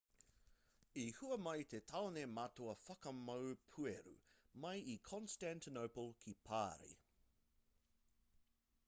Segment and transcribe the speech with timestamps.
[1.01, 4.15] i hua mai te taone matua whakamau pueru
[4.65, 6.91] mai i constantinople ki parī